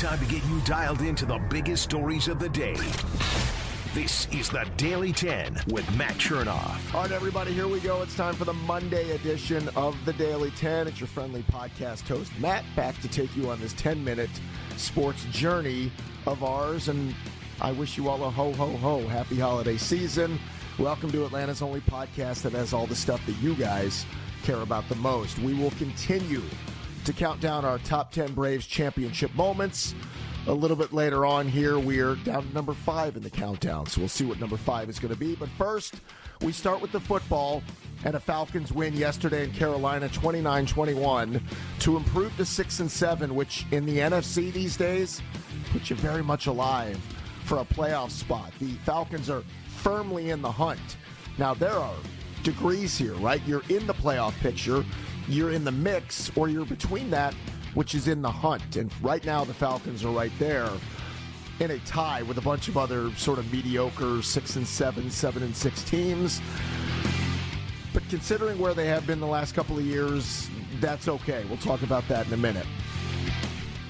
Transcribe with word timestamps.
Time 0.00 0.18
to 0.18 0.24
get 0.24 0.42
you 0.46 0.58
dialed 0.62 1.02
into 1.02 1.26
the 1.26 1.36
biggest 1.50 1.82
stories 1.82 2.26
of 2.26 2.38
the 2.38 2.48
day. 2.48 2.74
This 3.92 4.26
is 4.32 4.48
the 4.48 4.66
Daily 4.78 5.12
10 5.12 5.60
with 5.68 5.94
Matt 5.94 6.14
Chernoff. 6.14 6.94
All 6.94 7.02
right, 7.02 7.12
everybody, 7.12 7.52
here 7.52 7.68
we 7.68 7.80
go. 7.80 8.00
It's 8.00 8.16
time 8.16 8.32
for 8.34 8.46
the 8.46 8.54
Monday 8.54 9.10
edition 9.10 9.68
of 9.76 10.02
the 10.06 10.14
Daily 10.14 10.52
10. 10.52 10.88
It's 10.88 11.00
your 11.00 11.06
friendly 11.06 11.42
podcast 11.42 12.08
host, 12.08 12.32
Matt, 12.38 12.64
back 12.74 12.98
to 13.02 13.08
take 13.08 13.36
you 13.36 13.50
on 13.50 13.60
this 13.60 13.74
10 13.74 14.02
minute 14.02 14.30
sports 14.78 15.26
journey 15.26 15.92
of 16.24 16.42
ours. 16.42 16.88
And 16.88 17.14
I 17.60 17.72
wish 17.72 17.98
you 17.98 18.08
all 18.08 18.24
a 18.24 18.30
ho, 18.30 18.54
ho, 18.54 18.74
ho. 18.78 19.06
Happy 19.06 19.38
holiday 19.38 19.76
season. 19.76 20.38
Welcome 20.78 21.12
to 21.12 21.26
Atlanta's 21.26 21.60
only 21.60 21.82
podcast 21.82 22.40
that 22.44 22.52
has 22.52 22.72
all 22.72 22.86
the 22.86 22.96
stuff 22.96 23.20
that 23.26 23.36
you 23.42 23.54
guys 23.54 24.06
care 24.44 24.62
about 24.62 24.88
the 24.88 24.96
most. 24.96 25.38
We 25.40 25.52
will 25.52 25.72
continue 25.72 26.40
to 27.04 27.12
count 27.12 27.40
down 27.40 27.64
our 27.64 27.78
top 27.78 28.12
10 28.12 28.34
Braves 28.34 28.66
championship 28.66 29.34
moments. 29.34 29.94
A 30.46 30.52
little 30.52 30.76
bit 30.76 30.92
later 30.92 31.26
on 31.26 31.46
here, 31.46 31.78
we're 31.78 32.14
down 32.16 32.46
to 32.48 32.54
number 32.54 32.72
five 32.72 33.16
in 33.16 33.22
the 33.22 33.30
countdown. 33.30 33.86
So 33.86 34.00
we'll 34.00 34.08
see 34.08 34.24
what 34.24 34.40
number 34.40 34.56
five 34.56 34.88
is 34.88 34.98
going 34.98 35.12
to 35.12 35.18
be. 35.18 35.34
But 35.34 35.48
first, 35.50 35.96
we 36.40 36.52
start 36.52 36.80
with 36.80 36.92
the 36.92 37.00
football 37.00 37.62
and 38.04 38.14
a 38.14 38.20
Falcons 38.20 38.72
win 38.72 38.94
yesterday 38.94 39.44
in 39.44 39.52
Carolina 39.52 40.08
29 40.08 40.66
21 40.66 41.42
to 41.80 41.96
improve 41.96 42.34
to 42.38 42.46
6 42.46 42.80
and 42.80 42.90
7, 42.90 43.34
which 43.34 43.66
in 43.70 43.84
the 43.84 43.98
NFC 43.98 44.50
these 44.52 44.76
days 44.76 45.20
puts 45.72 45.90
you 45.90 45.96
very 45.96 46.22
much 46.22 46.46
alive 46.46 46.96
for 47.44 47.58
a 47.58 47.64
playoff 47.64 48.10
spot. 48.10 48.52
The 48.58 48.72
Falcons 48.86 49.28
are 49.28 49.42
firmly 49.66 50.30
in 50.30 50.40
the 50.40 50.50
hunt. 50.50 50.96
Now, 51.36 51.52
there 51.52 51.72
are 51.72 51.94
degrees 52.42 52.96
here, 52.96 53.14
right? 53.14 53.42
You're 53.46 53.64
in 53.68 53.86
the 53.86 53.94
playoff 53.94 54.38
picture, 54.40 54.84
you're 55.32 55.52
in 55.52 55.64
the 55.64 55.72
mix, 55.72 56.30
or 56.36 56.48
you're 56.48 56.64
between 56.64 57.10
that, 57.10 57.34
which 57.74 57.94
is 57.94 58.08
in 58.08 58.22
the 58.22 58.30
hunt. 58.30 58.76
And 58.76 58.90
right 59.02 59.24
now, 59.24 59.44
the 59.44 59.54
Falcons 59.54 60.04
are 60.04 60.12
right 60.12 60.32
there 60.38 60.68
in 61.60 61.70
a 61.70 61.78
tie 61.80 62.22
with 62.22 62.38
a 62.38 62.40
bunch 62.40 62.68
of 62.68 62.76
other 62.76 63.12
sort 63.14 63.38
of 63.38 63.52
mediocre 63.52 64.22
six 64.22 64.56
and 64.56 64.66
seven, 64.66 65.10
seven 65.10 65.42
and 65.42 65.54
six 65.54 65.82
teams. 65.84 66.40
But 67.92 68.02
considering 68.08 68.58
where 68.58 68.74
they 68.74 68.86
have 68.86 69.06
been 69.06 69.20
the 69.20 69.26
last 69.26 69.54
couple 69.54 69.78
of 69.78 69.84
years, 69.84 70.48
that's 70.80 71.08
okay. 71.08 71.44
We'll 71.48 71.58
talk 71.58 71.82
about 71.82 72.06
that 72.08 72.26
in 72.26 72.32
a 72.32 72.36
minute. 72.36 72.66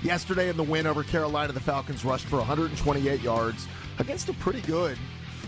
Yesterday 0.02 0.48
in 0.48 0.56
the 0.56 0.62
win 0.62 0.86
over 0.86 1.04
Carolina, 1.04 1.52
the 1.52 1.60
Falcons 1.60 2.04
rushed 2.04 2.26
for 2.26 2.36
128 2.36 3.20
yards 3.20 3.68
against 3.98 4.28
a 4.30 4.32
pretty 4.34 4.62
good 4.62 4.96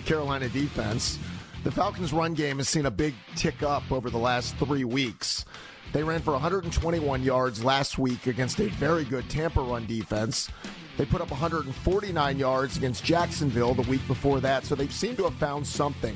Carolina 0.05 0.49
defense. 0.49 1.19
The 1.65 1.71
Falcons' 1.71 2.13
run 2.13 2.35
game 2.35 2.59
has 2.59 2.69
seen 2.69 2.87
a 2.87 2.91
big 2.91 3.15
tick 3.35 3.63
up 3.63 3.91
over 3.91 4.11
the 4.11 4.19
last 4.19 4.57
three 4.57 4.85
weeks. 4.85 5.45
They 5.93 6.03
ran 6.03 6.21
for 6.23 6.33
121 6.33 7.23
yards 7.23 7.65
last 7.65 7.99
week 7.99 8.27
against 8.27 8.61
a 8.61 8.69
very 8.69 9.05
good 9.05 9.29
Tampa 9.29 9.61
run 9.61 9.87
defense. 9.87 10.49
They 10.97 11.07
put 11.07 11.21
up 11.21 11.31
149 11.31 12.39
yards 12.39 12.77
against 12.77 13.05
Jacksonville 13.05 13.75
the 13.75 13.89
week 13.91 14.07
before 14.07 14.41
that, 14.41 14.65
so 14.65 14.75
they 14.75 14.89
seem 14.89 15.17
to 15.17 15.25
have 15.25 15.35
found 15.35 15.67
something 15.67 16.15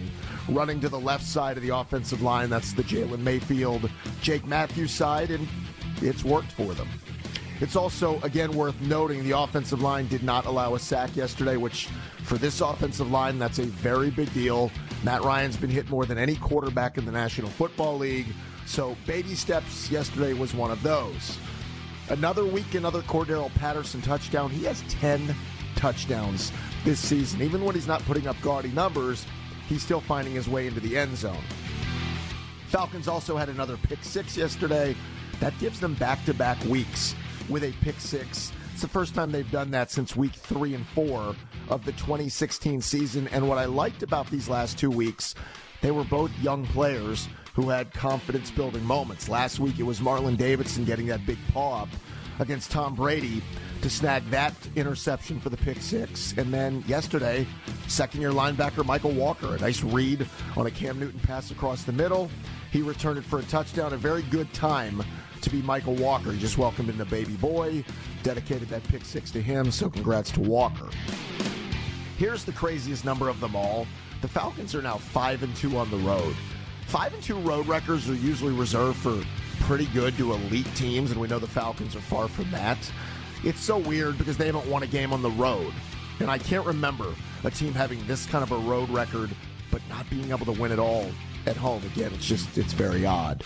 running 0.48 0.80
to 0.80 0.88
the 0.88 1.00
left 1.00 1.24
side 1.24 1.56
of 1.56 1.62
the 1.62 1.74
offensive 1.74 2.22
line. 2.22 2.50
That's 2.50 2.72
the 2.72 2.82
Jalen 2.82 3.20
Mayfield, 3.20 3.90
Jake 4.20 4.46
Matthews 4.46 4.92
side, 4.92 5.30
and 5.30 5.48
it's 6.02 6.24
worked 6.24 6.52
for 6.52 6.74
them. 6.74 6.88
It's 7.60 7.74
also, 7.74 8.20
again, 8.20 8.52
worth 8.52 8.78
noting 8.82 9.24
the 9.24 9.38
offensive 9.38 9.80
line 9.80 10.08
did 10.08 10.22
not 10.22 10.44
allow 10.44 10.74
a 10.74 10.78
sack 10.78 11.16
yesterday, 11.16 11.56
which 11.56 11.88
for 12.22 12.36
this 12.36 12.60
offensive 12.60 13.10
line, 13.10 13.38
that's 13.38 13.58
a 13.58 13.64
very 13.64 14.10
big 14.10 14.32
deal. 14.34 14.70
Matt 15.06 15.22
Ryan's 15.22 15.56
been 15.56 15.70
hit 15.70 15.88
more 15.88 16.04
than 16.04 16.18
any 16.18 16.34
quarterback 16.34 16.98
in 16.98 17.04
the 17.04 17.12
National 17.12 17.48
Football 17.48 17.96
League, 17.96 18.26
so 18.66 18.96
baby 19.06 19.36
steps 19.36 19.88
yesterday 19.88 20.32
was 20.32 20.52
one 20.52 20.72
of 20.72 20.82
those. 20.82 21.38
Another 22.08 22.44
week, 22.44 22.74
another 22.74 23.02
Cordarrelle 23.02 23.54
Patterson 23.54 24.02
touchdown. 24.02 24.50
He 24.50 24.64
has 24.64 24.82
10 24.88 25.32
touchdowns 25.76 26.50
this 26.84 26.98
season. 26.98 27.40
Even 27.40 27.64
when 27.64 27.76
he's 27.76 27.86
not 27.86 28.04
putting 28.04 28.26
up 28.26 28.34
gaudy 28.42 28.70
numbers, 28.70 29.24
he's 29.68 29.80
still 29.80 30.00
finding 30.00 30.34
his 30.34 30.48
way 30.48 30.66
into 30.66 30.80
the 30.80 30.98
end 30.98 31.16
zone. 31.16 31.44
Falcons 32.66 33.06
also 33.06 33.36
had 33.36 33.48
another 33.48 33.76
pick 33.76 34.02
six 34.02 34.36
yesterday. 34.36 34.96
That 35.38 35.56
gives 35.60 35.78
them 35.78 35.94
back 35.94 36.24
to 36.24 36.34
back 36.34 36.60
weeks 36.64 37.14
with 37.48 37.62
a 37.62 37.70
pick 37.80 38.00
six. 38.00 38.50
It's 38.76 38.82
the 38.82 38.88
first 38.88 39.14
time 39.14 39.32
they've 39.32 39.50
done 39.50 39.70
that 39.70 39.90
since 39.90 40.14
week 40.14 40.34
three 40.34 40.74
and 40.74 40.86
four 40.88 41.34
of 41.70 41.86
the 41.86 41.92
2016 41.92 42.82
season. 42.82 43.26
And 43.28 43.48
what 43.48 43.56
I 43.56 43.64
liked 43.64 44.02
about 44.02 44.30
these 44.30 44.50
last 44.50 44.78
two 44.78 44.90
weeks, 44.90 45.34
they 45.80 45.90
were 45.90 46.04
both 46.04 46.30
young 46.42 46.66
players 46.66 47.26
who 47.54 47.70
had 47.70 47.90
confidence 47.94 48.50
building 48.50 48.84
moments. 48.84 49.30
Last 49.30 49.60
week 49.60 49.78
it 49.78 49.84
was 49.84 50.00
Marlon 50.00 50.36
Davidson 50.36 50.84
getting 50.84 51.06
that 51.06 51.24
big 51.24 51.38
paw 51.54 51.84
up 51.84 51.88
against 52.38 52.70
Tom 52.70 52.94
Brady 52.94 53.42
to 53.80 53.88
snag 53.88 54.28
that 54.28 54.52
interception 54.76 55.40
for 55.40 55.48
the 55.48 55.56
pick 55.56 55.80
six. 55.80 56.34
And 56.36 56.52
then 56.52 56.84
yesterday, 56.86 57.46
second 57.88 58.20
year 58.20 58.30
linebacker 58.30 58.84
Mykal 58.84 59.14
Walker, 59.14 59.54
a 59.54 59.58
nice 59.58 59.82
read 59.82 60.28
on 60.54 60.66
a 60.66 60.70
Cam 60.70 61.00
Newton 61.00 61.20
pass 61.20 61.50
across 61.50 61.84
the 61.84 61.92
middle. 61.92 62.30
He 62.72 62.82
returned 62.82 63.16
it 63.16 63.24
for 63.24 63.38
a 63.38 63.44
touchdown, 63.44 63.94
a 63.94 63.96
very 63.96 64.20
good 64.24 64.52
time 64.52 65.02
to 65.46 65.50
be 65.50 65.62
Mykal 65.62 66.00
Walker. 66.00 66.32
He 66.32 66.40
just 66.40 66.58
welcomed 66.58 66.88
in 66.88 66.98
the 66.98 67.04
baby 67.04 67.34
boy, 67.34 67.84
dedicated 68.24 68.68
that 68.68 68.82
pick 68.84 69.04
six 69.04 69.30
to 69.30 69.40
him, 69.40 69.70
so 69.70 69.88
congrats 69.88 70.32
to 70.32 70.40
Walker. 70.40 70.88
Here's 72.18 72.44
the 72.44 72.52
craziest 72.52 73.04
number 73.04 73.28
of 73.28 73.38
them 73.38 73.54
all. 73.54 73.86
The 74.22 74.28
Falcons 74.28 74.74
are 74.74 74.82
now 74.82 74.96
5 74.96 75.44
and 75.44 75.54
2 75.54 75.76
on 75.78 75.88
the 75.90 75.98
road. 75.98 76.34
5 76.86 77.14
and 77.14 77.22
2 77.22 77.38
road 77.38 77.68
records 77.68 78.10
are 78.10 78.14
usually 78.14 78.54
reserved 78.54 78.98
for 78.98 79.22
pretty 79.60 79.86
good 79.86 80.16
to 80.16 80.32
elite 80.32 80.66
teams 80.74 81.12
and 81.12 81.20
we 81.20 81.28
know 81.28 81.38
the 81.38 81.46
Falcons 81.46 81.94
are 81.94 82.00
far 82.00 82.26
from 82.26 82.50
that. 82.50 82.78
It's 83.44 83.60
so 83.60 83.78
weird 83.78 84.18
because 84.18 84.36
they 84.36 84.46
haven't 84.46 84.66
won 84.66 84.82
a 84.82 84.86
game 84.88 85.12
on 85.12 85.22
the 85.22 85.30
road. 85.30 85.72
And 86.18 86.28
I 86.28 86.38
can't 86.38 86.66
remember 86.66 87.14
a 87.44 87.50
team 87.52 87.72
having 87.72 88.04
this 88.06 88.26
kind 88.26 88.42
of 88.42 88.50
a 88.50 88.58
road 88.58 88.90
record 88.90 89.30
but 89.70 89.82
not 89.88 90.08
being 90.10 90.30
able 90.30 90.46
to 90.46 90.60
win 90.60 90.72
it 90.72 90.78
all 90.80 91.06
at 91.46 91.56
home. 91.56 91.84
Again, 91.84 92.12
it's 92.14 92.26
just 92.26 92.58
it's 92.58 92.72
very 92.72 93.06
odd. 93.06 93.44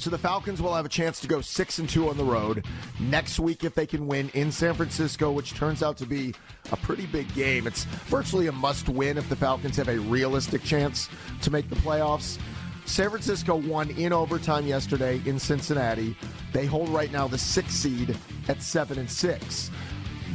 So 0.00 0.08
the 0.08 0.16
Falcons 0.16 0.62
will 0.62 0.74
have 0.74 0.86
a 0.86 0.88
chance 0.88 1.20
to 1.20 1.28
go 1.28 1.42
six 1.42 1.78
and 1.78 1.86
two 1.86 2.08
on 2.08 2.16
the 2.16 2.24
road 2.24 2.64
next 3.00 3.38
week 3.38 3.64
if 3.64 3.74
they 3.74 3.86
can 3.86 4.06
win 4.06 4.30
in 4.32 4.50
San 4.50 4.72
Francisco, 4.72 5.30
which 5.30 5.52
turns 5.52 5.82
out 5.82 5.98
to 5.98 6.06
be 6.06 6.34
a 6.72 6.76
pretty 6.78 7.04
big 7.04 7.32
game. 7.34 7.66
It's 7.66 7.84
virtually 7.84 8.46
a 8.46 8.52
must-win 8.52 9.18
if 9.18 9.28
the 9.28 9.36
Falcons 9.36 9.76
have 9.76 9.88
a 9.88 9.98
realistic 9.98 10.64
chance 10.64 11.10
to 11.42 11.50
make 11.50 11.68
the 11.68 11.76
playoffs. 11.76 12.38
San 12.86 13.10
Francisco 13.10 13.56
won 13.56 13.90
in 13.90 14.14
overtime 14.14 14.66
yesterday 14.66 15.20
in 15.26 15.38
Cincinnati. 15.38 16.16
They 16.54 16.64
hold 16.64 16.88
right 16.88 17.12
now 17.12 17.28
the 17.28 17.36
sixth 17.36 17.76
seed 17.76 18.16
at 18.48 18.62
seven 18.62 18.98
and 18.98 19.10
six. 19.10 19.70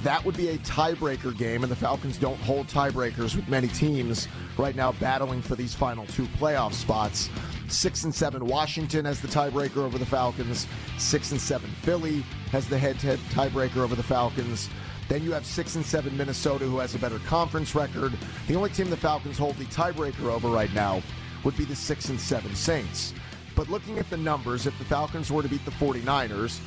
That 0.04 0.24
would 0.24 0.38
be 0.38 0.50
a 0.50 0.58
tiebreaker 0.60 1.36
game, 1.36 1.64
and 1.64 1.72
the 1.72 1.76
Falcons 1.76 2.18
don't 2.18 2.40
hold 2.42 2.68
tiebreakers 2.68 3.36
with 3.36 3.48
many 3.48 3.68
teams 3.70 4.28
right 4.58 4.76
now 4.76 4.92
battling 4.94 5.42
for 5.42 5.56
these 5.56 5.74
final 5.74 6.06
two 6.08 6.26
playoff 6.40 6.74
spots. 6.74 7.30
Six 7.68 8.04
and 8.04 8.14
seven 8.14 8.46
Washington 8.46 9.06
has 9.06 9.20
the 9.20 9.28
tiebreaker 9.28 9.78
over 9.78 9.98
the 9.98 10.06
Falcons. 10.06 10.68
Six 10.98 11.32
and 11.32 11.42
seven 11.42 11.70
Philly 11.82 12.22
has 12.52 12.68
the 12.68 12.78
head-to-head 12.78 13.20
tiebreaker 13.32 13.78
over 13.78 13.96
the 13.96 14.04
Falcons. 14.04 14.70
Then 15.08 15.24
you 15.24 15.32
have 15.34 15.46
six 15.46 15.76
and 15.76 15.86
seven 15.86 16.16
Minnesota, 16.18 16.66
who 16.66 16.80
has 16.80 16.96
a 16.96 17.00
better 17.00 17.20
conference 17.20 17.76
record. 17.76 18.14
The 18.48 18.56
only 18.56 18.70
team 18.72 18.90
the 18.90 18.98
Falcons 18.98 19.38
hold 19.38 19.56
the 19.58 19.66
tiebreaker 19.66 20.32
over 20.32 20.50
right 20.50 20.74
now 20.74 21.02
would 21.44 21.58
be 21.58 21.66
the 21.66 21.76
six 21.76 22.10
and 22.10 22.20
seven 22.20 22.56
Saints. 22.56 23.14
But 23.56 23.70
looking 23.70 23.98
at 24.00 24.10
the 24.10 24.18
numbers, 24.18 24.68
if 24.68 24.78
the 24.78 24.86
Falcons 24.86 25.32
were 25.32 25.42
to 25.42 25.48
beat 25.48 25.64
the 25.64 25.72
49ers, 25.72 26.60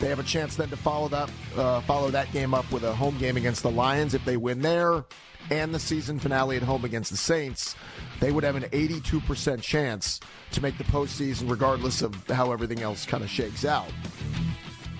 they 0.00 0.08
have 0.08 0.18
a 0.18 0.24
chance 0.24 0.56
then 0.56 0.68
to 0.70 0.76
follow 0.76 1.08
that 1.08 1.30
uh, 1.56 1.80
follow 1.82 2.10
that 2.10 2.32
game 2.32 2.54
up 2.54 2.70
with 2.72 2.82
a 2.82 2.92
home 2.92 3.16
game 3.18 3.36
against 3.36 3.62
the 3.62 3.70
Lions. 3.70 4.14
If 4.14 4.24
they 4.24 4.36
win 4.36 4.60
there, 4.60 5.04
and 5.50 5.74
the 5.74 5.78
season 5.78 6.18
finale 6.18 6.56
at 6.56 6.62
home 6.62 6.84
against 6.84 7.10
the 7.10 7.16
Saints, 7.16 7.76
they 8.20 8.32
would 8.32 8.44
have 8.44 8.56
an 8.56 8.64
82% 8.64 9.62
chance 9.62 10.20
to 10.52 10.60
make 10.60 10.78
the 10.78 10.84
postseason, 10.84 11.50
regardless 11.50 12.02
of 12.02 12.14
how 12.28 12.52
everything 12.52 12.82
else 12.82 13.06
kind 13.06 13.22
of 13.22 13.30
shakes 13.30 13.64
out. 13.64 13.90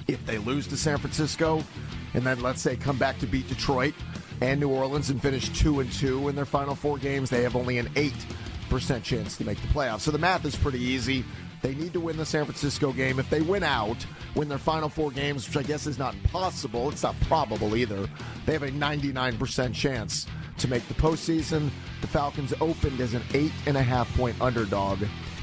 If 0.06 0.25
they 0.26 0.38
lose 0.38 0.67
to 0.69 0.76
San 0.76 0.99
Francisco, 0.99 1.62
and 2.14 2.25
then 2.25 2.41
let's 2.41 2.61
say 2.61 2.76
come 2.76 2.99
back 2.99 3.19
to 3.20 3.26
beat 3.26 3.49
Detroit 3.49 3.94
and 4.41 4.58
New 4.58 4.70
Orleans 4.70 5.11
and 5.11 5.20
finish 5.20 5.49
two 5.50 5.81
and 5.81 5.93
two 5.93 6.29
in 6.29 6.35
their 6.35 6.44
final 6.44 6.75
four 6.75 6.99
games, 6.99 7.31
they 7.31 7.43
have 7.43 7.55
only 7.55 7.79
an 7.79 7.88
eight 7.96 8.26
percent 8.69 9.05
chance 9.05 9.37
to 9.37 9.44
make 9.44 9.61
the 9.61 9.69
playoffs. 9.69 10.00
So 10.00 10.11
the 10.11 10.19
math 10.19 10.44
is 10.44 10.56
pretty 10.56 10.81
easy. 10.81 11.25
They 11.62 11.74
need 11.74 11.92
to 11.92 12.00
win 12.00 12.16
the 12.16 12.24
San 12.24 12.44
Francisco 12.44 12.92
game. 12.92 13.18
If 13.18 13.28
they 13.28 13.42
win 13.42 13.62
out, 13.62 14.04
win 14.34 14.48
their 14.48 14.58
final 14.58 14.88
four 14.88 15.10
games, 15.10 15.46
which 15.46 15.56
I 15.56 15.62
guess 15.62 15.86
is 15.86 15.98
not 15.98 16.14
possible, 16.24 16.88
it's 16.88 17.02
not 17.02 17.18
probable 17.22 17.76
either, 17.76 18.08
they 18.46 18.52
have 18.52 18.62
a 18.62 18.70
99% 18.70 19.74
chance 19.74 20.26
to 20.58 20.68
make 20.68 20.86
the 20.88 20.94
postseason. 20.94 21.70
The 22.00 22.06
Falcons 22.06 22.54
opened 22.60 23.00
as 23.00 23.14
an 23.14 23.22
eight 23.34 23.52
and 23.66 23.76
a 23.76 23.82
half 23.82 24.14
point 24.16 24.40
underdog 24.40 25.02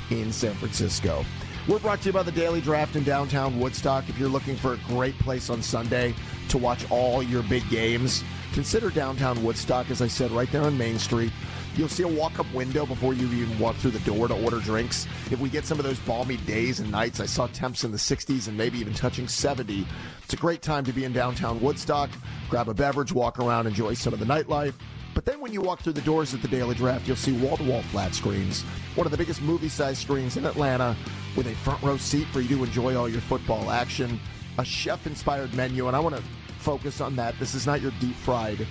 in 0.09 0.31
San 0.31 0.55
Francisco. 0.55 1.23
We're 1.67 1.79
brought 1.79 1.99
to 2.01 2.09
you 2.09 2.13
by 2.13 2.23
the 2.23 2.31
Daily 2.31 2.61
Draft 2.61 2.95
in 2.95 3.03
downtown 3.03 3.59
Woodstock. 3.59 4.07
If 4.07 4.17
you're 4.17 4.29
looking 4.29 4.55
for 4.55 4.73
a 4.73 4.77
great 4.87 5.19
place 5.19 5.49
on 5.49 5.61
Sunday 5.61 6.15
to 6.47 6.57
watch 6.57 6.89
all 6.89 7.21
your 7.21 7.43
big 7.43 7.67
games, 7.69 8.23
consider 8.53 8.89
downtown 8.89 9.43
Woodstock, 9.43 9.91
as 9.91 10.01
I 10.01 10.07
said, 10.07 10.31
right 10.31 10.49
there 10.51 10.61
on 10.63 10.77
Main 10.77 10.97
Street. 10.97 11.33
You'll 11.77 11.89
see 11.89 12.01
a 12.01 12.07
walk 12.07 12.39
up 12.39 12.51
window 12.55 12.87
before 12.87 13.13
you 13.13 13.27
even 13.27 13.59
walk 13.59 13.75
through 13.75 13.91
the 13.91 13.99
door 13.99 14.27
to 14.27 14.43
order 14.43 14.59
drinks. 14.59 15.05
If 15.29 15.39
we 15.39 15.47
get 15.47 15.63
some 15.63 15.77
of 15.77 15.85
those 15.85 15.99
balmy 15.99 16.37
days 16.37 16.79
and 16.79 16.91
nights, 16.91 17.19
I 17.19 17.27
saw 17.27 17.45
temps 17.45 17.83
in 17.83 17.91
the 17.91 17.99
60s 17.99 18.47
and 18.47 18.57
maybe 18.57 18.79
even 18.79 18.95
touching 18.95 19.27
70. 19.27 19.85
It's 20.23 20.33
a 20.33 20.37
great 20.37 20.63
time 20.63 20.85
to 20.85 20.91
be 20.91 21.05
in 21.05 21.13
downtown 21.13 21.61
Woodstock. 21.61 22.09
Grab 22.49 22.67
a 22.67 22.73
beverage, 22.73 23.13
walk 23.13 23.37
around, 23.37 23.67
enjoy 23.67 23.93
some 23.93 24.11
of 24.11 24.19
the 24.19 24.25
nightlife. 24.25 24.73
But 25.13 25.25
then 25.25 25.39
when 25.39 25.53
you 25.53 25.61
walk 25.61 25.81
through 25.81 25.93
the 25.93 26.01
doors 26.01 26.33
at 26.33 26.41
the 26.41 26.47
Daily 26.47 26.73
Draft, 26.73 27.07
you'll 27.07 27.15
see 27.15 27.33
wall 27.33 27.57
to 27.57 27.63
wall 27.63 27.83
flat 27.83 28.15
screens. 28.15 28.63
One 28.95 29.05
of 29.05 29.11
the 29.11 29.17
biggest 29.17 29.43
movie 29.43 29.69
sized 29.69 30.01
screens 30.01 30.35
in 30.35 30.45
Atlanta 30.45 30.95
with 31.35 31.45
a 31.45 31.53
front 31.57 31.83
row 31.83 31.97
seat 31.97 32.27
for 32.29 32.41
you 32.41 32.57
to 32.57 32.63
enjoy 32.63 32.95
all 32.95 33.07
your 33.07 33.21
football 33.21 33.69
action. 33.69 34.19
A 34.57 34.65
chef 34.65 35.05
inspired 35.05 35.53
menu, 35.53 35.85
and 35.87 35.95
I 35.95 35.99
want 35.99 36.15
to 36.15 36.23
focus 36.57 37.01
on 37.01 37.15
that. 37.17 37.37
This 37.37 37.53
is 37.53 37.67
not 37.67 37.81
your 37.81 37.91
deep 37.99 38.15
fried 38.15 38.65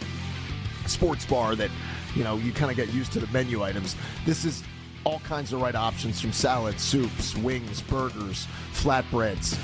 sports 0.89 1.25
bar 1.27 1.57
that, 1.57 1.71
you 2.17 2.25
know, 2.25 2.37
you 2.37 2.53
kind 2.53 2.71
of 2.71 2.77
get 2.77 2.93
used 2.93 3.13
to 3.13 3.21
the 3.21 3.27
menu 3.29 3.63
items. 3.63 3.95
This 4.25 4.45
is 4.45 4.65
all 5.05 5.21
kinds 5.21 5.53
of 5.53 5.61
right 5.61 5.75
options 5.75 6.21
from 6.21 6.33
salads, 6.33 6.83
soups, 6.83 7.37
wings, 7.37 7.81
burgers, 7.83 8.49
flatbreads, 8.73 9.57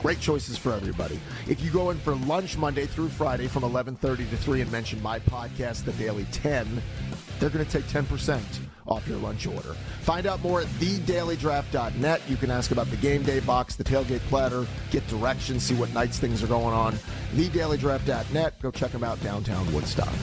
Great 0.00 0.18
choices 0.18 0.56
for 0.56 0.72
everybody. 0.72 1.20
If 1.46 1.62
you 1.62 1.70
go 1.70 1.90
in 1.90 1.98
for 1.98 2.14
lunch 2.14 2.56
Monday 2.56 2.86
through 2.86 3.10
Friday 3.10 3.48
from 3.48 3.64
11:30 3.64 4.30
to 4.30 4.36
3 4.36 4.62
and 4.62 4.72
mention 4.72 5.02
my 5.02 5.18
podcast, 5.18 5.84
The 5.84 5.92
Daily 5.92 6.24
10, 6.32 6.82
they're 7.38 7.50
going 7.50 7.64
to 7.64 7.70
take 7.70 7.84
10% 7.84 8.40
off 8.86 9.06
your 9.06 9.18
lunch 9.18 9.46
order. 9.46 9.74
Find 10.00 10.26
out 10.26 10.40
more 10.42 10.62
at 10.62 10.66
thedailydraft.net. 10.78 12.22
You 12.28 12.36
can 12.36 12.50
ask 12.50 12.70
about 12.70 12.90
the 12.90 12.96
game 12.96 13.22
day 13.22 13.40
box, 13.40 13.76
the 13.76 13.84
tailgate 13.84 14.20
platter, 14.20 14.66
get 14.90 15.06
directions, 15.08 15.64
see 15.64 15.74
what 15.74 15.92
nights 15.92 16.18
things 16.18 16.42
are 16.42 16.48
going 16.48 16.74
on. 16.74 16.94
Thedailydraft.net. 17.34 18.60
Go 18.62 18.70
check 18.70 18.92
them 18.92 19.04
out 19.04 19.22
downtown 19.22 19.70
Woodstock. 19.72 20.14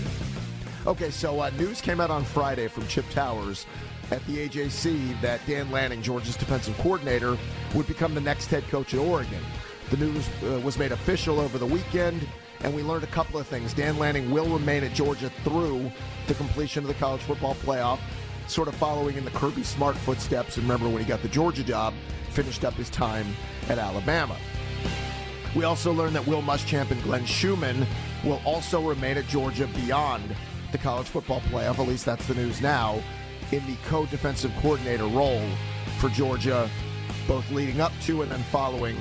Okay, 0.88 1.12
so 1.12 1.42
uh, 1.42 1.50
news 1.58 1.82
came 1.82 2.00
out 2.00 2.10
on 2.10 2.24
Friday 2.24 2.70
from 2.70 2.88
Chip 2.88 3.04
Towers 3.10 3.66
at 4.10 4.26
the 4.26 4.48
AJC 4.48 5.20
that 5.20 5.46
Dan 5.46 5.70
Lanning, 5.70 6.02
Georgia's 6.02 6.38
defensive 6.38 6.78
coordinator, 6.78 7.38
would 7.76 7.86
become 7.88 8.16
the 8.16 8.22
next 8.22 8.46
head 8.46 8.64
coach 8.70 8.94
at 8.94 9.02
Oregon. 9.02 9.44
The 9.90 9.98
news 9.98 10.30
uh, 10.46 10.62
was 10.62 10.78
made 10.78 10.94
official 10.94 11.42
over 11.42 11.58
the 11.58 11.66
weekend, 11.66 12.26
and 12.62 12.74
we 12.74 12.84
learned 12.84 13.04
a 13.04 13.08
couple 13.08 13.38
of 13.38 13.46
things. 13.46 13.74
Dan 13.74 14.00
Lanning 14.00 14.32
will 14.32 14.46
remain 14.46 14.82
at 14.86 14.94
Georgia 14.94 15.30
through 15.44 15.92
the 16.28 16.36
completion 16.36 16.86
of 16.86 16.88
the 16.88 16.94
college 16.94 17.22
football 17.22 17.56
playoff, 17.56 18.00
sort 18.48 18.70
of 18.70 18.76
following 18.76 19.18
in 19.18 19.26
the 19.26 19.32
Kirby 19.32 19.64
Smart 19.64 19.98
footsteps. 19.98 20.56
And 20.56 20.64
remember 20.64 20.88
when 20.88 21.04
he 21.04 21.08
got 21.08 21.22
the 21.22 21.28
Georgia 21.28 21.66
job, 21.66 21.94
finished 22.30 22.64
up 22.64 22.76
his 22.76 22.90
time 22.90 23.28
at 23.68 23.78
Alabama. 23.78 24.38
We 25.54 25.66
also 25.66 25.92
learned 25.92 26.16
that 26.16 26.26
Will 26.26 26.42
Muschamp 26.42 26.92
and 26.92 27.04
Glenn 27.04 27.26
Schumann 27.26 27.86
will 28.24 28.42
also 28.46 28.82
remain 28.88 29.18
at 29.18 29.28
Georgia 29.28 29.68
beyond 29.68 30.34
the 30.78 30.84
college 30.84 31.08
football 31.08 31.42
playoff. 31.42 31.80
At 31.80 31.88
least 31.88 32.06
that's 32.06 32.26
the 32.28 32.36
news 32.36 32.62
now, 32.62 33.02
in 33.52 33.66
the 33.66 33.76
co-defensive 33.88 34.54
coordinator 34.62 35.08
role 35.08 35.42
for 36.00 36.10
Georgia, 36.10 36.70
both 37.28 37.50
leading 37.52 37.82
up 37.82 37.92
to 38.04 38.22
and 38.22 38.32
then 38.32 38.44
following 38.44 38.98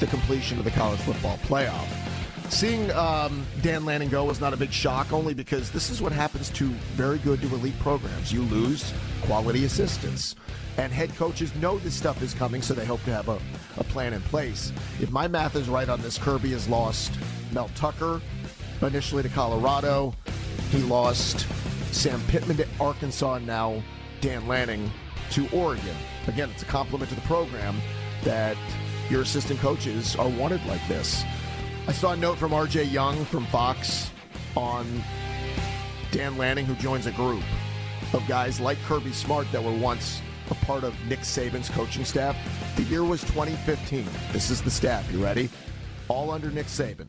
the 0.00 0.06
completion 0.06 0.58
of 0.58 0.64
the 0.64 0.70
college 0.70 1.00
football 1.00 1.38
playoff. 1.38 1.86
Seeing 2.50 2.90
um, 2.92 3.46
Dan 3.62 3.84
Lanning 3.84 4.08
go 4.08 4.24
was 4.24 4.40
not 4.40 4.52
a 4.52 4.56
big 4.56 4.72
shock, 4.72 5.12
only 5.12 5.34
because 5.34 5.70
this 5.70 5.88
is 5.88 6.02
what 6.02 6.10
happens 6.10 6.50
to 6.50 6.66
very 6.96 7.18
good 7.18 7.40
to 7.42 7.46
elite 7.48 7.78
programs. 7.78 8.32
You 8.32 8.42
lose 8.42 8.92
quality 9.22 9.64
assistants. 9.66 10.34
And 10.78 10.92
head 10.92 11.14
coaches 11.14 11.54
know 11.56 11.78
this 11.78 11.94
stuff 11.94 12.22
is 12.22 12.34
coming, 12.34 12.62
so 12.62 12.74
they 12.74 12.84
hope 12.84 13.02
to 13.04 13.12
have 13.12 13.28
a, 13.28 13.38
a 13.76 13.84
plan 13.84 14.14
in 14.14 14.22
place. 14.22 14.72
If 15.00 15.10
my 15.10 15.28
math 15.28 15.54
is 15.54 15.68
right 15.68 15.88
on 15.88 16.00
this, 16.00 16.18
Kirby 16.18 16.50
has 16.52 16.68
lost 16.68 17.12
Mel 17.52 17.70
Tucker 17.76 18.20
initially 18.82 19.22
to 19.22 19.28
Colorado. 19.28 20.14
He 20.70 20.78
lost 20.82 21.46
Sam 21.92 22.22
Pittman 22.28 22.56
to 22.58 22.66
Arkansas, 22.80 23.38
now 23.38 23.82
Dan 24.20 24.46
Lanning 24.46 24.90
to 25.30 25.48
Oregon. 25.50 25.96
Again, 26.28 26.48
it's 26.50 26.62
a 26.62 26.66
compliment 26.66 27.08
to 27.10 27.16
the 27.16 27.20
program 27.22 27.76
that 28.22 28.56
your 29.08 29.22
assistant 29.22 29.58
coaches 29.58 30.14
are 30.14 30.28
wanted 30.28 30.64
like 30.66 30.86
this. 30.86 31.24
I 31.88 31.92
saw 31.92 32.12
a 32.12 32.16
note 32.16 32.38
from 32.38 32.52
RJ 32.52 32.92
Young 32.92 33.24
from 33.24 33.46
Fox 33.46 34.12
on 34.56 34.86
Dan 36.12 36.38
Lanning, 36.38 36.66
who 36.66 36.74
joins 36.76 37.06
a 37.06 37.12
group 37.12 37.42
of 38.12 38.26
guys 38.28 38.60
like 38.60 38.78
Kirby 38.82 39.12
Smart 39.12 39.50
that 39.50 39.62
were 39.62 39.76
once 39.76 40.22
a 40.50 40.54
part 40.66 40.84
of 40.84 40.94
Nick 41.08 41.20
Saban's 41.20 41.68
coaching 41.68 42.04
staff. 42.04 42.36
The 42.76 42.84
year 42.84 43.02
was 43.02 43.22
2015. 43.22 44.06
This 44.32 44.50
is 44.50 44.62
the 44.62 44.70
staff. 44.70 45.10
You 45.10 45.22
ready? 45.22 45.48
All 46.06 46.30
under 46.30 46.50
Nick 46.50 46.66
Saban. 46.66 47.08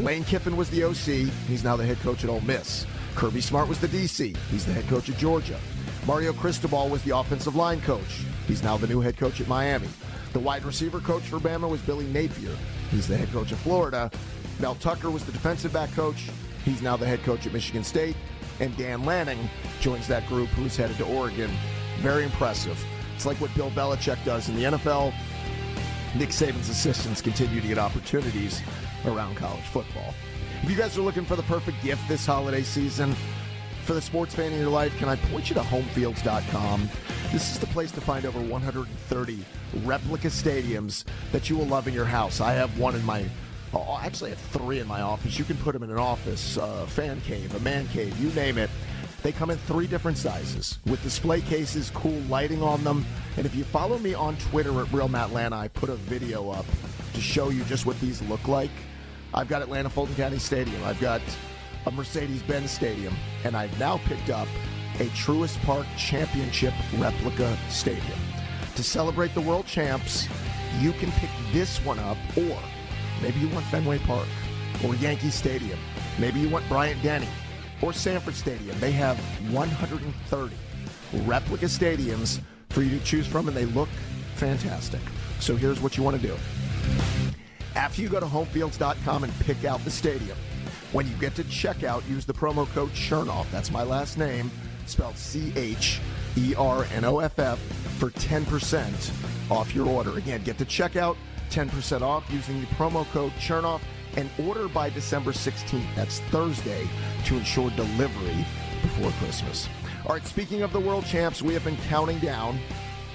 Lane 0.00 0.24
Kiffin 0.24 0.56
was 0.56 0.68
the 0.70 0.82
OC. 0.82 1.30
He's 1.46 1.62
now 1.62 1.76
the 1.76 1.86
head 1.86 2.00
coach 2.00 2.24
at 2.24 2.30
Ole 2.30 2.40
Miss. 2.40 2.84
Kirby 3.14 3.40
Smart 3.40 3.68
was 3.68 3.78
the 3.78 3.86
DC. 3.86 4.36
He's 4.50 4.66
the 4.66 4.72
head 4.72 4.88
coach 4.88 5.08
at 5.08 5.16
Georgia. 5.18 5.58
Mario 6.04 6.32
Cristobal 6.32 6.88
was 6.88 7.02
the 7.04 7.16
offensive 7.16 7.54
line 7.54 7.80
coach. 7.80 8.24
He's 8.48 8.62
now 8.62 8.76
the 8.76 8.88
new 8.88 9.00
head 9.00 9.16
coach 9.16 9.40
at 9.40 9.46
Miami. 9.46 9.88
The 10.32 10.40
wide 10.40 10.64
receiver 10.64 10.98
coach 10.98 11.22
for 11.22 11.38
Bama 11.38 11.68
was 11.68 11.80
Billy 11.80 12.06
Napier. 12.06 12.56
He's 12.90 13.06
the 13.06 13.16
head 13.16 13.30
coach 13.30 13.52
of 13.52 13.58
Florida. 13.60 14.10
Mel 14.58 14.74
Tucker 14.74 15.10
was 15.10 15.24
the 15.24 15.32
defensive 15.32 15.72
back 15.72 15.92
coach. 15.92 16.28
He's 16.64 16.82
now 16.82 16.96
the 16.96 17.06
head 17.06 17.22
coach 17.22 17.46
at 17.46 17.52
Michigan 17.52 17.84
State. 17.84 18.16
And 18.58 18.76
Dan 18.76 19.04
Lanning 19.04 19.48
joins 19.80 20.08
that 20.08 20.26
group 20.26 20.48
who's 20.50 20.76
headed 20.76 20.96
to 20.96 21.04
Oregon. 21.04 21.50
Very 21.98 22.24
impressive. 22.24 22.84
It's 23.14 23.26
like 23.26 23.40
what 23.40 23.54
Bill 23.54 23.70
Belichick 23.70 24.22
does 24.24 24.48
in 24.48 24.56
the 24.56 24.64
NFL. 24.64 25.14
Nick 26.16 26.30
Saban's 26.30 26.68
assistants 26.68 27.20
continue 27.20 27.60
to 27.60 27.68
get 27.68 27.78
opportunities 27.78 28.60
around 29.06 29.36
college 29.36 29.64
football. 29.64 30.14
If 30.62 30.70
you 30.70 30.76
guys 30.76 30.96
are 30.96 31.02
looking 31.02 31.24
for 31.24 31.36
the 31.36 31.42
perfect 31.44 31.82
gift 31.82 32.06
this 32.08 32.24
holiday 32.24 32.62
season, 32.62 33.14
for 33.84 33.92
the 33.92 34.00
sports 34.00 34.34
fan 34.34 34.52
in 34.52 34.60
your 34.60 34.70
life, 34.70 34.96
can 34.96 35.08
I 35.08 35.16
point 35.16 35.50
you 35.50 35.54
to 35.54 35.60
homefields.com? 35.60 36.88
This 37.32 37.52
is 37.52 37.58
the 37.58 37.66
place 37.66 37.90
to 37.92 38.00
find 38.00 38.24
over 38.24 38.40
130 38.40 39.44
replica 39.84 40.28
stadiums 40.28 41.04
that 41.32 41.50
you 41.50 41.56
will 41.56 41.66
love 41.66 41.86
in 41.86 41.92
your 41.92 42.06
house. 42.06 42.40
I 42.40 42.52
have 42.52 42.78
one 42.78 42.94
in 42.94 43.04
my 43.04 43.26
Oh, 43.76 43.98
actually, 44.00 44.30
I 44.30 44.34
have 44.34 44.40
three 44.40 44.78
in 44.78 44.86
my 44.86 45.00
office. 45.00 45.36
You 45.36 45.44
can 45.44 45.56
put 45.56 45.72
them 45.72 45.82
in 45.82 45.90
an 45.90 45.98
office, 45.98 46.56
uh, 46.58 46.86
fan 46.86 47.20
cave, 47.22 47.52
a 47.56 47.60
man 47.60 47.88
cave, 47.88 48.16
you 48.20 48.30
name 48.30 48.56
it. 48.56 48.70
They 49.24 49.32
come 49.32 49.50
in 49.50 49.58
three 49.58 49.88
different 49.88 50.16
sizes 50.16 50.78
with 50.86 51.02
display 51.02 51.40
cases, 51.40 51.90
cool 51.90 52.20
lighting 52.28 52.62
on 52.62 52.84
them. 52.84 53.04
And 53.36 53.46
if 53.46 53.54
you 53.54 53.64
follow 53.64 53.98
me 53.98 54.14
on 54.14 54.36
Twitter 54.36 54.80
at 54.80 54.92
Real 54.92 55.08
Matt 55.08 55.32
Lana, 55.32 55.56
I 55.56 55.68
put 55.68 55.88
a 55.88 55.96
video 55.96 56.50
up 56.50 56.66
to 57.14 57.20
show 57.20 57.48
you 57.48 57.64
just 57.64 57.84
what 57.84 57.98
these 58.00 58.22
look 58.22 58.46
like. 58.46 58.70
I've 59.34 59.48
got 59.48 59.62
Atlanta 59.62 59.90
Fulton 59.90 60.14
County 60.14 60.38
Stadium. 60.38 60.82
I've 60.84 61.00
got 61.00 61.20
a 61.86 61.90
Mercedes-Benz 61.90 62.70
Stadium, 62.70 63.14
and 63.42 63.56
I've 63.56 63.76
now 63.80 63.98
picked 64.06 64.30
up 64.30 64.46
a 65.00 65.06
Truist 65.06 65.60
Park 65.64 65.86
Championship 65.98 66.72
replica 66.98 67.56
stadium. 67.68 68.18
To 68.76 68.84
celebrate 68.84 69.34
the 69.34 69.40
world 69.40 69.66
champs, 69.66 70.28
you 70.80 70.92
can 70.92 71.10
pick 71.12 71.30
this 71.52 71.78
one 71.84 71.98
up, 71.98 72.16
or 72.36 72.56
maybe 73.20 73.40
you 73.40 73.48
want 73.48 73.66
Fenway 73.66 73.98
Park, 73.98 74.28
or 74.84 74.94
Yankee 74.96 75.30
Stadium. 75.30 75.80
Maybe 76.18 76.38
you 76.38 76.48
want 76.48 76.68
Bryant 76.68 77.02
Denny, 77.02 77.28
or 77.82 77.92
Sanford 77.92 78.34
Stadium. 78.34 78.78
They 78.78 78.92
have 78.92 79.18
130 79.52 80.54
replica 81.24 81.66
stadiums 81.66 82.40
for 82.70 82.82
you 82.82 82.98
to 82.98 83.04
choose 83.04 83.26
from, 83.26 83.48
and 83.48 83.56
they 83.56 83.66
look 83.66 83.88
fantastic. 84.36 85.00
So 85.40 85.56
here's 85.56 85.80
what 85.80 85.96
you 85.96 86.04
want 86.04 86.20
to 86.20 86.24
do. 86.24 86.36
After 87.74 88.02
you 88.02 88.08
go 88.08 88.20
to 88.20 88.26
homefields.com 88.26 89.24
and 89.24 89.40
pick 89.40 89.64
out 89.64 89.84
the 89.84 89.90
stadium, 89.90 90.36
when 90.92 91.08
you 91.08 91.14
get 91.14 91.34
to 91.36 91.44
checkout, 91.44 92.08
use 92.08 92.24
the 92.24 92.32
promo 92.32 92.68
code 92.72 92.90
Chernoff. 92.90 93.50
That's 93.50 93.72
my 93.72 93.82
last 93.82 94.16
name, 94.16 94.50
spelled 94.86 95.16
C 95.16 95.52
H 95.56 96.00
E 96.36 96.54
R 96.56 96.86
N 96.92 97.04
O 97.04 97.18
F 97.18 97.38
F, 97.38 97.58
for 97.98 98.10
10% 98.10 99.50
off 99.50 99.74
your 99.74 99.88
order. 99.88 100.16
Again, 100.16 100.42
get 100.44 100.56
to 100.58 100.64
checkout, 100.64 101.16
10% 101.50 102.02
off 102.02 102.24
using 102.30 102.60
the 102.60 102.66
promo 102.68 103.04
code 103.10 103.32
Chernoff, 103.40 103.80
and 104.16 104.30
order 104.46 104.68
by 104.68 104.88
December 104.88 105.32
16th. 105.32 105.94
That's 105.96 106.20
Thursday 106.30 106.88
to 107.24 107.36
ensure 107.36 107.70
delivery 107.70 108.46
before 108.82 109.10
Christmas. 109.12 109.68
All 110.06 110.14
right, 110.14 110.26
speaking 110.26 110.62
of 110.62 110.72
the 110.72 110.80
world 110.80 111.06
champs, 111.06 111.42
we 111.42 111.54
have 111.54 111.64
been 111.64 111.78
counting 111.88 112.20
down 112.20 112.58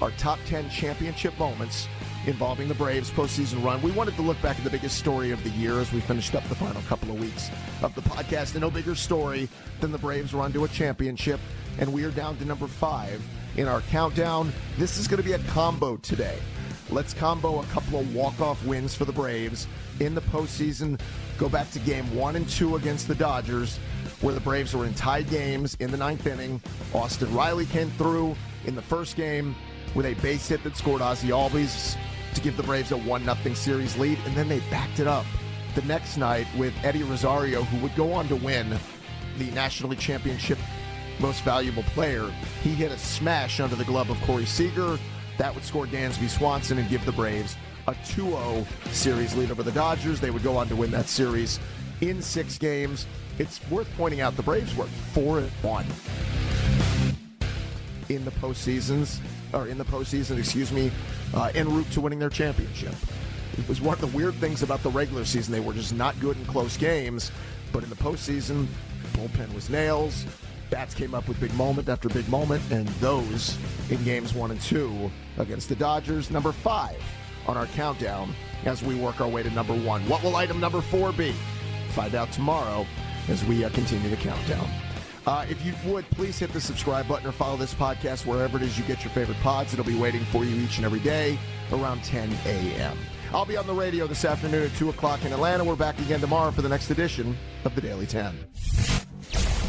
our 0.02 0.10
top 0.12 0.38
10 0.46 0.68
championship 0.68 1.38
moments 1.38 1.88
involving 2.26 2.68
the 2.68 2.74
Braves 2.74 3.10
postseason 3.10 3.64
run. 3.64 3.80
We 3.82 3.90
wanted 3.92 4.14
to 4.16 4.22
look 4.22 4.40
back 4.42 4.58
at 4.58 4.64
the 4.64 4.70
biggest 4.70 4.98
story 4.98 5.30
of 5.30 5.42
the 5.42 5.50
year 5.50 5.80
as 5.80 5.92
we 5.92 6.00
finished 6.00 6.34
up 6.34 6.46
the 6.48 6.54
final 6.54 6.82
couple 6.82 7.10
of 7.10 7.20
weeks 7.20 7.50
of 7.82 7.94
the 7.94 8.02
podcast. 8.02 8.52
And 8.52 8.60
no 8.60 8.70
bigger 8.70 8.94
story 8.94 9.48
than 9.80 9.92
the 9.92 9.98
Braves 9.98 10.34
run 10.34 10.52
to 10.52 10.64
a 10.64 10.68
championship, 10.68 11.40
and 11.78 11.92
we 11.92 12.04
are 12.04 12.10
down 12.10 12.36
to 12.38 12.44
number 12.44 12.66
five 12.66 13.22
in 13.56 13.66
our 13.66 13.80
countdown. 13.82 14.52
This 14.78 14.98
is 14.98 15.08
going 15.08 15.22
to 15.22 15.26
be 15.26 15.32
a 15.32 15.38
combo 15.50 15.96
today. 15.96 16.38
Let's 16.90 17.14
combo 17.14 17.60
a 17.60 17.64
couple 17.66 18.00
of 18.00 18.14
walk-off 18.14 18.64
wins 18.64 18.94
for 18.94 19.04
the 19.04 19.12
Braves 19.12 19.66
in 20.00 20.14
the 20.14 20.20
postseason. 20.20 21.00
Go 21.38 21.48
back 21.48 21.70
to 21.70 21.78
game 21.78 22.14
one 22.14 22.36
and 22.36 22.48
two 22.48 22.76
against 22.76 23.08
the 23.08 23.14
Dodgers, 23.14 23.78
where 24.20 24.34
the 24.34 24.40
Braves 24.40 24.74
were 24.74 24.86
in 24.86 24.94
tied 24.94 25.30
games 25.30 25.76
in 25.80 25.90
the 25.90 25.96
ninth 25.96 26.26
inning. 26.26 26.60
Austin 26.92 27.32
Riley 27.32 27.66
came 27.66 27.90
through 27.92 28.36
in 28.66 28.74
the 28.74 28.82
first 28.82 29.16
game 29.16 29.54
with 29.94 30.06
a 30.06 30.14
base 30.14 30.48
hit 30.48 30.62
that 30.64 30.76
scored 30.76 31.00
Ozzie 31.00 31.28
Albies 31.28 31.96
to 32.34 32.40
give 32.40 32.56
the 32.56 32.62
Braves 32.62 32.92
a 32.92 32.96
1 32.96 33.24
0 33.24 33.54
series 33.54 33.96
lead, 33.96 34.18
and 34.26 34.34
then 34.34 34.48
they 34.48 34.60
backed 34.70 35.00
it 35.00 35.06
up 35.06 35.26
the 35.74 35.82
next 35.82 36.16
night 36.16 36.46
with 36.56 36.74
Eddie 36.82 37.02
Rosario, 37.02 37.62
who 37.62 37.78
would 37.78 37.94
go 37.94 38.12
on 38.12 38.28
to 38.28 38.36
win 38.36 38.76
the 39.38 39.50
National 39.52 39.90
League 39.90 40.00
Championship 40.00 40.58
Most 41.18 41.42
Valuable 41.42 41.82
Player. 41.84 42.30
He 42.62 42.70
hit 42.70 42.92
a 42.92 42.98
smash 42.98 43.60
under 43.60 43.76
the 43.76 43.84
glove 43.84 44.10
of 44.10 44.20
Corey 44.22 44.46
Seager. 44.46 44.98
That 45.38 45.54
would 45.54 45.64
score 45.64 45.86
Dansby 45.86 46.28
Swanson 46.28 46.78
and 46.78 46.88
give 46.88 47.04
the 47.04 47.12
Braves 47.12 47.56
a 47.86 47.94
2 48.06 48.22
0 48.22 48.66
series 48.90 49.34
lead 49.36 49.50
over 49.50 49.62
the 49.62 49.72
Dodgers. 49.72 50.20
They 50.20 50.30
would 50.30 50.42
go 50.42 50.56
on 50.56 50.68
to 50.68 50.76
win 50.76 50.90
that 50.90 51.06
series 51.06 51.58
in 52.00 52.20
six 52.22 52.58
games. 52.58 53.06
It's 53.38 53.60
worth 53.70 53.88
pointing 53.96 54.20
out 54.20 54.36
the 54.36 54.42
Braves 54.42 54.74
were 54.76 54.86
4 55.14 55.40
1 55.40 55.86
in 58.10 58.24
the 58.24 58.30
postseasons, 58.32 59.20
or 59.52 59.68
in 59.68 59.78
the 59.78 59.84
postseason, 59.84 60.36
excuse 60.36 60.72
me, 60.72 60.90
uh, 61.34 61.50
en 61.54 61.68
route 61.68 61.90
to 61.92 62.00
winning 62.00 62.18
their 62.18 62.30
championship. 62.30 62.94
It 63.58 63.68
was 63.68 63.80
one 63.80 63.94
of 63.94 64.00
the 64.00 64.16
weird 64.16 64.34
things 64.34 64.62
about 64.62 64.82
the 64.82 64.90
regular 64.90 65.24
season. 65.24 65.52
They 65.52 65.60
were 65.60 65.72
just 65.72 65.94
not 65.94 66.18
good 66.20 66.36
in 66.36 66.44
close 66.46 66.76
games, 66.76 67.30
but 67.72 67.82
in 67.82 67.90
the 67.90 67.96
postseason, 67.96 68.66
bullpen 69.12 69.52
was 69.54 69.68
nails. 69.68 70.24
Bats 70.70 70.94
came 70.94 71.14
up 71.14 71.26
with 71.26 71.40
big 71.40 71.52
moment 71.54 71.88
after 71.88 72.08
big 72.08 72.28
moment, 72.28 72.62
and 72.70 72.86
those 73.00 73.58
in 73.90 74.02
games 74.04 74.34
one 74.34 74.52
and 74.52 74.60
two 74.60 75.10
against 75.38 75.68
the 75.68 75.74
Dodgers. 75.74 76.30
Number 76.30 76.52
five 76.52 77.02
on 77.46 77.56
our 77.56 77.66
countdown 77.66 78.32
as 78.64 78.82
we 78.82 78.94
work 78.94 79.20
our 79.20 79.28
way 79.28 79.42
to 79.42 79.50
number 79.50 79.74
one. 79.74 80.08
What 80.08 80.22
will 80.22 80.36
item 80.36 80.60
number 80.60 80.80
four 80.80 81.12
be? 81.12 81.34
Find 81.90 82.14
out 82.14 82.30
tomorrow 82.30 82.86
as 83.28 83.44
we 83.44 83.64
uh, 83.64 83.70
continue 83.70 84.10
the 84.10 84.16
countdown. 84.16 84.68
Uh, 85.26 85.44
if 85.48 85.64
you 85.64 85.74
would, 85.84 86.08
please 86.10 86.38
hit 86.38 86.52
the 86.52 86.60
subscribe 86.60 87.06
button 87.06 87.26
or 87.26 87.32
follow 87.32 87.56
this 87.56 87.74
podcast 87.74 88.24
wherever 88.26 88.56
it 88.56 88.62
is 88.62 88.78
you 88.78 88.84
get 88.84 89.04
your 89.04 89.12
favorite 89.12 89.38
pods. 89.40 89.72
It'll 89.72 89.84
be 89.84 89.98
waiting 89.98 90.24
for 90.26 90.44
you 90.44 90.56
each 90.56 90.76
and 90.78 90.86
every 90.86 91.00
day 91.00 91.38
around 91.72 92.02
10 92.04 92.30
a.m. 92.46 92.96
I'll 93.32 93.44
be 93.44 93.56
on 93.56 93.66
the 93.66 93.74
radio 93.74 94.06
this 94.06 94.24
afternoon 94.24 94.64
at 94.64 94.74
2 94.76 94.88
o'clock 94.88 95.24
in 95.24 95.32
Atlanta. 95.32 95.62
We're 95.62 95.76
back 95.76 95.98
again 96.00 96.20
tomorrow 96.20 96.50
for 96.50 96.62
the 96.62 96.68
next 96.68 96.90
edition 96.90 97.36
of 97.64 97.74
the 97.74 97.80
Daily 97.80 98.06
10. 98.06 98.36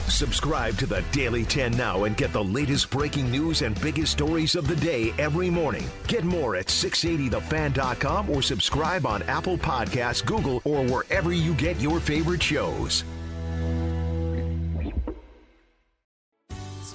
Subscribe 0.07 0.77
to 0.77 0.85
the 0.85 1.03
Daily 1.11 1.43
10 1.43 1.71
now 1.71 2.03
and 2.03 2.15
get 2.15 2.31
the 2.31 2.43
latest 2.43 2.89
breaking 2.89 3.29
news 3.31 3.61
and 3.61 3.79
biggest 3.81 4.11
stories 4.11 4.55
of 4.55 4.67
the 4.67 4.75
day 4.75 5.13
every 5.17 5.49
morning. 5.49 5.87
Get 6.07 6.23
more 6.23 6.55
at 6.55 6.67
680thefan.com 6.67 8.29
or 8.29 8.41
subscribe 8.41 9.05
on 9.05 9.23
Apple 9.23 9.57
Podcasts, 9.57 10.23
Google, 10.25 10.61
or 10.63 10.83
wherever 10.85 11.33
you 11.33 11.53
get 11.55 11.79
your 11.79 11.99
favorite 11.99 12.43
shows. 12.43 13.03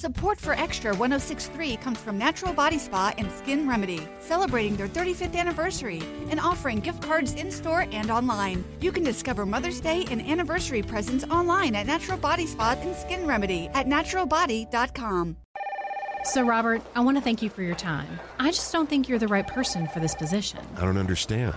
Support 0.00 0.40
for 0.40 0.54
Extra 0.54 0.94
1063 0.94 1.76
comes 1.76 1.98
from 1.98 2.16
Natural 2.16 2.54
Body 2.54 2.78
Spa 2.78 3.12
and 3.18 3.30
Skin 3.30 3.68
Remedy, 3.68 4.08
celebrating 4.18 4.74
their 4.74 4.88
35th 4.88 5.36
anniversary 5.36 6.00
and 6.30 6.40
offering 6.40 6.80
gift 6.80 7.02
cards 7.02 7.34
in 7.34 7.50
store 7.50 7.84
and 7.92 8.10
online. 8.10 8.64
You 8.80 8.92
can 8.92 9.04
discover 9.04 9.44
Mother's 9.44 9.78
Day 9.78 10.06
and 10.10 10.22
anniversary 10.22 10.80
presents 10.80 11.24
online 11.24 11.74
at 11.74 11.84
Natural 11.84 12.16
Body 12.16 12.46
Spa 12.46 12.78
and 12.80 12.96
Skin 12.96 13.26
Remedy 13.26 13.68
at 13.74 13.88
naturalbody.com. 13.88 15.36
So, 16.24 16.46
Robert, 16.46 16.80
I 16.94 17.00
want 17.00 17.18
to 17.18 17.22
thank 17.22 17.42
you 17.42 17.50
for 17.50 17.60
your 17.60 17.74
time. 17.74 18.20
I 18.38 18.52
just 18.52 18.72
don't 18.72 18.88
think 18.88 19.06
you're 19.06 19.18
the 19.18 19.28
right 19.28 19.46
person 19.46 19.86
for 19.88 20.00
this 20.00 20.14
position. 20.14 20.60
I 20.78 20.86
don't 20.86 20.96
understand. 20.96 21.56